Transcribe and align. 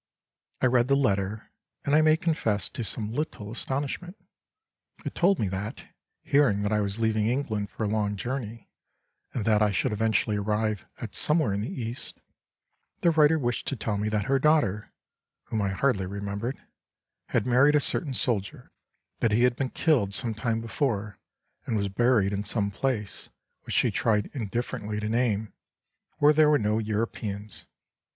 I 0.63 0.65
read 0.65 0.87
the 0.87 0.95
letter, 0.95 1.51
and 1.85 1.93
I 1.93 2.01
may 2.01 2.17
confess 2.17 2.69
to 2.69 2.83
some 2.83 3.13
little 3.13 3.51
astonishment. 3.51 4.17
It 5.05 5.13
told 5.13 5.37
me 5.37 5.47
that, 5.49 5.85
hearing 6.23 6.63
that 6.63 6.71
I 6.71 6.81
was 6.81 6.97
leaving 6.97 7.27
England 7.27 7.69
for 7.69 7.83
a 7.83 7.87
long 7.87 8.15
journey, 8.15 8.67
and 9.31 9.45
that 9.45 9.61
I 9.61 9.69
should 9.69 9.93
eventually 9.93 10.37
arrive 10.37 10.87
at 10.99 11.13
somewhere 11.13 11.53
in 11.53 11.61
the 11.61 11.69
East, 11.69 12.19
the 13.01 13.11
writer 13.11 13.37
wished 13.37 13.67
to 13.67 13.75
tell 13.75 13.99
me 13.99 14.09
that 14.09 14.25
her 14.25 14.39
daughter 14.39 14.91
(whom 15.43 15.61
I 15.61 15.69
hardly 15.69 16.07
remembered) 16.07 16.57
had 17.27 17.45
married 17.45 17.75
a 17.75 17.79
certain 17.79 18.15
soldier, 18.15 18.71
that 19.19 19.31
he 19.31 19.43
had 19.43 19.55
been 19.55 19.69
killed 19.69 20.15
some 20.15 20.33
time 20.33 20.61
before, 20.61 21.19
and 21.67 21.77
was 21.77 21.89
buried 21.89 22.33
in 22.33 22.43
some 22.43 22.71
place 22.71 23.29
(which 23.65 23.75
she 23.75 23.91
tried 23.91 24.31
indifferently 24.33 24.99
to 24.99 25.07
name) 25.09 25.53
where 26.17 26.33
there 26.33 26.49
were 26.49 26.57
no 26.57 26.79
Europeans. 26.79 27.65